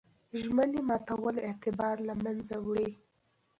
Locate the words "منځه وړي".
2.23-2.89